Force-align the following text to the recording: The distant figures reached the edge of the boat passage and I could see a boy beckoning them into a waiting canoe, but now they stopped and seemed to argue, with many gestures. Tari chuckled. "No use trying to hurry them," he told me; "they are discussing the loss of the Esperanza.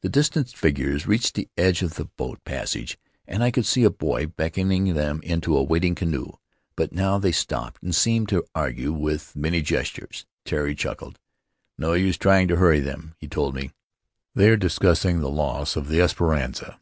The 0.00 0.08
distant 0.08 0.48
figures 0.48 1.06
reached 1.06 1.34
the 1.34 1.46
edge 1.58 1.82
of 1.82 1.96
the 1.96 2.06
boat 2.06 2.42
passage 2.46 2.96
and 3.26 3.44
I 3.44 3.50
could 3.50 3.66
see 3.66 3.84
a 3.84 3.90
boy 3.90 4.24
beckoning 4.26 4.94
them 4.94 5.20
into 5.22 5.54
a 5.54 5.62
waiting 5.62 5.94
canoe, 5.94 6.32
but 6.74 6.94
now 6.94 7.18
they 7.18 7.32
stopped 7.32 7.82
and 7.82 7.94
seemed 7.94 8.30
to 8.30 8.46
argue, 8.54 8.94
with 8.94 9.36
many 9.36 9.60
gestures. 9.60 10.24
Tari 10.46 10.74
chuckled. 10.74 11.18
"No 11.76 11.92
use 11.92 12.16
trying 12.16 12.48
to 12.48 12.56
hurry 12.56 12.80
them," 12.80 13.14
he 13.18 13.28
told 13.28 13.54
me; 13.54 13.70
"they 14.34 14.48
are 14.48 14.56
discussing 14.56 15.20
the 15.20 15.28
loss 15.28 15.76
of 15.76 15.88
the 15.88 16.00
Esperanza. 16.00 16.80